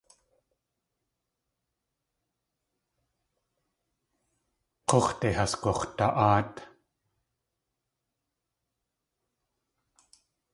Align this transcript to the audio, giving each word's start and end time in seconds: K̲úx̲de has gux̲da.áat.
K̲úx̲de 4.89 5.29
has 5.37 5.53
gux̲da.áat. 5.61 6.53